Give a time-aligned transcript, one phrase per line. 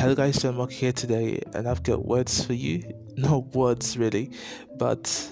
[0.00, 2.82] Hello guys, John Omoku here today, and I've got words for you.
[3.18, 4.30] No words really,
[4.78, 5.30] but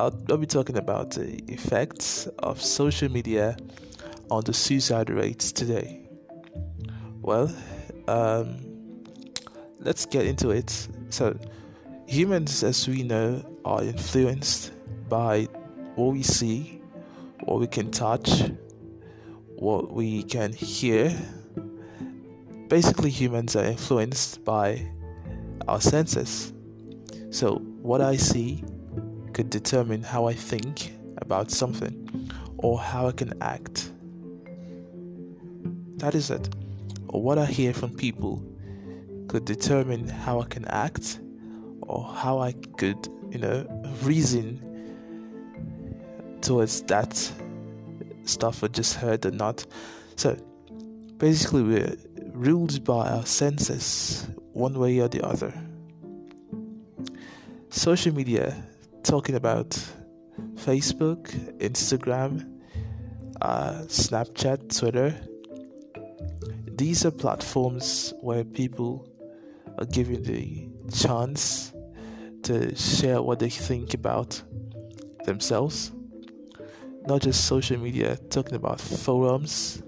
[0.00, 3.56] I'll, I'll be talking about the effects of social media
[4.32, 6.08] on the suicide rates today.
[7.22, 7.54] Well,
[8.08, 8.58] um,
[9.78, 10.88] let's get into it.
[11.10, 11.38] So,
[12.08, 14.72] humans, as we know, are influenced
[15.08, 15.44] by
[15.94, 16.82] what we see,
[17.44, 18.42] what we can touch,
[19.54, 21.16] what we can hear.
[22.68, 24.86] Basically, humans are influenced by
[25.66, 26.52] our senses.
[27.30, 28.62] So, what I see
[29.32, 33.92] could determine how I think about something or how I can act.
[35.96, 36.48] That is it.
[37.08, 38.44] Or what I hear from people
[39.28, 41.20] could determine how I can act
[41.82, 43.66] or how I could, you know,
[44.02, 44.60] reason
[46.40, 47.16] towards that
[48.24, 49.66] stuff I just heard or not.
[50.16, 50.36] So
[51.18, 51.96] basically, we're
[52.38, 55.52] ruled by our senses, one way or the other.
[57.68, 58.56] Social media,
[59.02, 59.70] talking about
[60.54, 61.28] Facebook,
[61.58, 62.60] Instagram,
[63.42, 65.14] uh, Snapchat, Twitter.
[66.76, 69.08] These are platforms where people
[69.78, 71.72] are given the chance
[72.44, 74.40] to share what they think about
[75.24, 75.92] themselves
[77.08, 79.82] not just social media, talking about forums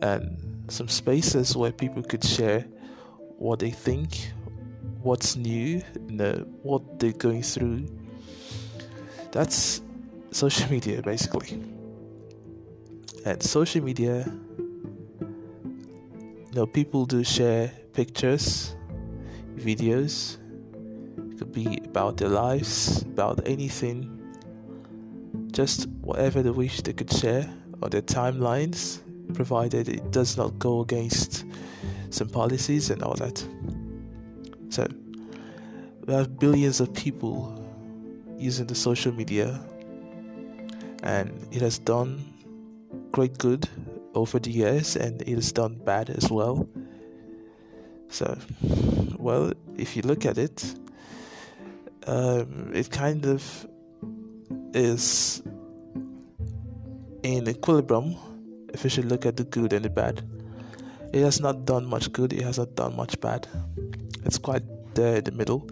[0.00, 2.66] and some spaces where people could share
[3.38, 4.32] what they think,
[5.02, 7.86] what's new, you know, what they're going through.
[9.32, 9.82] That's
[10.30, 11.62] social media basically.
[13.24, 14.24] And social media,
[15.20, 18.74] you know, people do share pictures,
[19.56, 20.38] videos.
[21.32, 24.20] It could be about their lives, about anything
[25.52, 27.48] just whatever they wish they could share
[27.82, 31.44] on their timelines, provided it does not go against
[32.10, 33.44] some policies and all that.
[34.68, 34.86] So,
[36.06, 37.56] we have billions of people
[38.38, 39.60] using the social media,
[41.02, 42.24] and it has done
[43.12, 43.68] great good
[44.14, 46.68] over the years, and it has done bad as well.
[48.08, 48.36] So,
[49.18, 50.74] well, if you look at it,
[52.06, 53.66] um, it kind of
[54.74, 55.42] is
[57.22, 58.16] in equilibrium
[58.72, 60.22] if you should look at the good and the bad.
[61.12, 63.48] It has not done much good, it has not done much bad.
[64.24, 64.62] It's quite
[64.94, 65.68] there in the middle.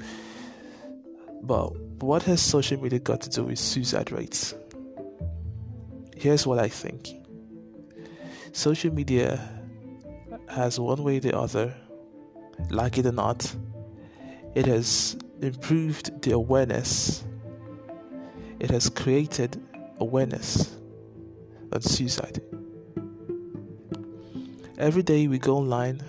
[1.43, 4.55] But what has social media got to do with suicide rates?
[6.17, 7.09] Here's what I think
[8.53, 9.41] social media
[10.49, 11.75] has one way or the other,
[12.71, 13.55] like it or not,
[14.55, 17.25] it has improved the awareness
[18.61, 19.61] it has created
[20.01, 20.77] awareness
[21.73, 22.41] on suicide.
[24.79, 26.01] Every day we go online,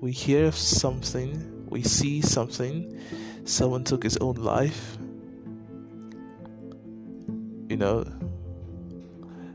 [0.00, 3.00] we hear of something, we see something,
[3.44, 4.98] someone took his own life.
[7.68, 8.04] You know,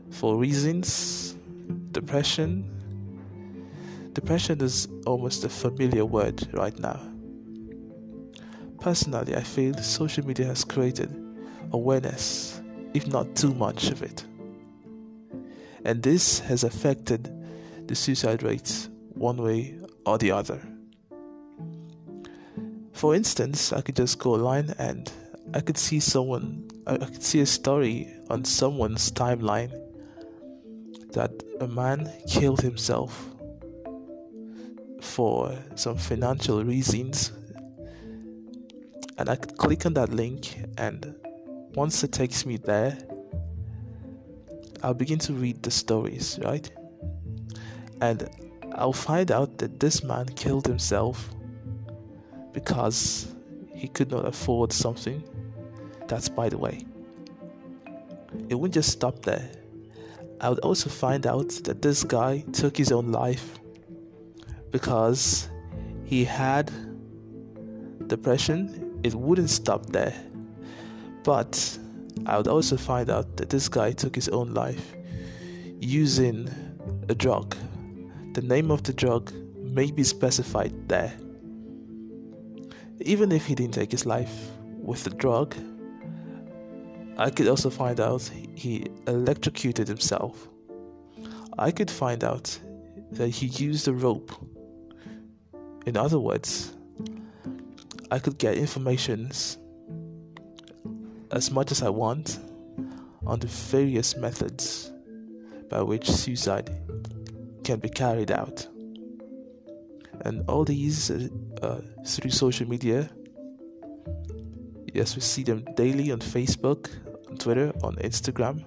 [0.08, 1.36] for reasons,
[1.92, 2.64] depression.
[4.14, 6.98] Depression is almost a familiar word right now.
[8.80, 11.14] Personally, I feel social media has created
[11.72, 12.62] awareness,
[12.94, 14.24] if not too much of it.
[15.84, 17.37] And this has affected
[17.88, 20.60] the suicide rates one way or the other.
[22.92, 25.10] For instance, I could just go online and
[25.54, 29.72] I could see someone, I could see a story on someone's timeline
[31.12, 33.34] that a man killed himself
[35.00, 37.32] for some financial reasons.
[39.16, 41.14] And I could click on that link and
[41.74, 42.98] once it takes me there,
[44.82, 46.70] I'll begin to read the stories, right?
[48.00, 48.28] And
[48.74, 51.30] I'll find out that this man killed himself
[52.52, 53.34] because
[53.74, 55.22] he could not afford something.
[56.06, 56.84] That's by the way.
[58.48, 59.50] It wouldn't just stop there.
[60.40, 63.58] I would also find out that this guy took his own life
[64.70, 65.48] because
[66.04, 66.70] he had
[68.06, 69.00] depression.
[69.02, 70.14] It wouldn't stop there.
[71.24, 71.78] But
[72.26, 74.94] I would also find out that this guy took his own life
[75.80, 76.48] using
[77.08, 77.56] a drug.
[78.38, 81.12] The name of the drug may be specified there.
[83.00, 84.32] Even if he didn't take his life
[84.80, 85.56] with the drug,
[87.16, 90.48] I could also find out he electrocuted himself.
[91.58, 92.56] I could find out
[93.10, 94.30] that he used a rope.
[95.84, 96.76] In other words,
[98.12, 99.32] I could get information
[101.32, 102.38] as much as I want
[103.26, 104.92] on the various methods
[105.68, 106.70] by which suicide
[107.68, 108.66] can be carried out.
[110.24, 111.28] and all these uh,
[111.62, 113.08] uh, through social media.
[114.94, 116.88] Yes, we see them daily on Facebook,
[117.28, 118.64] on Twitter, on Instagram.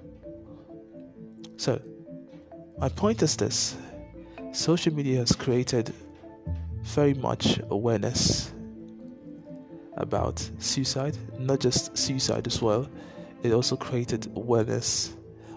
[1.57, 1.81] So,
[2.77, 3.75] my point is this
[4.51, 5.93] social media has created
[6.83, 8.53] very much awareness
[9.97, 12.87] about suicide, not just suicide as well,
[13.43, 15.15] it also created awareness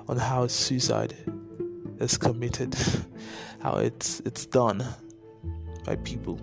[0.09, 1.15] on how suicide
[2.01, 2.75] is committed,
[3.63, 4.85] how it's it's done
[5.85, 6.39] by people.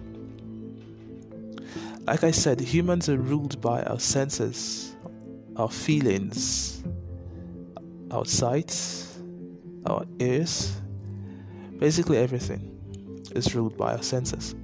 [2.07, 4.95] Like I said, humans are ruled by our senses,
[5.55, 6.83] our feelings,
[8.09, 9.05] our sight,
[9.85, 10.81] our ears,
[11.79, 12.77] basically everything
[13.35, 14.55] is ruled by our senses.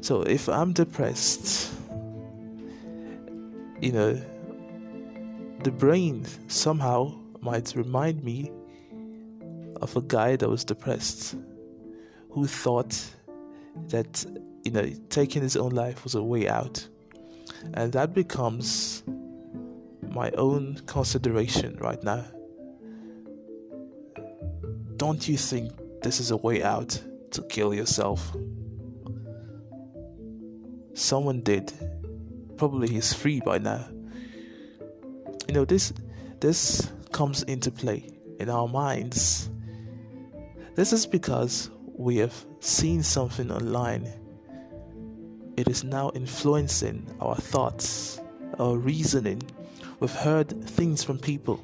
[0.00, 1.72] So if I'm depressed,
[3.80, 4.20] you know,
[5.62, 8.50] the brain somehow might remind me
[9.80, 11.36] of a guy that was depressed
[12.30, 12.98] who thought
[13.88, 14.24] that
[14.64, 16.86] you know taking his own life was a way out.
[17.74, 19.02] And that becomes
[20.10, 22.24] my own consideration right now.
[24.96, 25.72] Don't you think
[26.02, 27.00] this is a way out
[27.32, 28.34] to kill yourself?
[30.94, 31.72] Someone did.
[32.56, 33.86] Probably he's free by now.
[35.48, 35.92] You know this
[36.40, 38.04] this comes into play
[38.38, 39.50] in our minds
[40.74, 44.08] this is because we have seen something online
[45.56, 48.20] it is now influencing our thoughts
[48.58, 49.42] our reasoning
[50.00, 51.62] we've heard things from people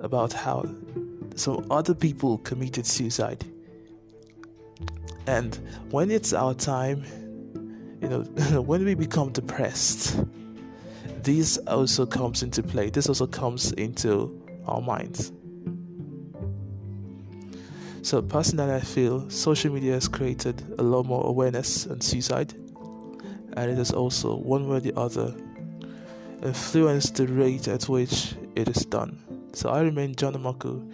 [0.00, 0.64] about how
[1.34, 3.44] some other people committed suicide
[5.26, 5.60] and
[5.90, 7.04] when it's our time
[8.00, 8.20] you know
[8.62, 10.16] when we become depressed
[11.28, 12.88] this also comes into play.
[12.90, 15.30] This also comes into our minds.
[18.08, 22.54] So, personally, I feel social media has created a lot more awareness on suicide,
[23.52, 25.34] and it has also, one way or the other,
[26.42, 29.22] influenced the rate at which it is done.
[29.52, 30.90] So, I remain John Omoku,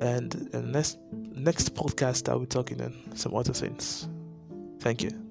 [0.00, 4.08] and, and next next podcast I'll be talking on some other things.
[4.78, 5.23] Thank you.